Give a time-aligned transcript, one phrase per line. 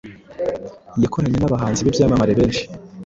[1.03, 2.63] Yakoranye n’abahanzi b’ibyamamare benshi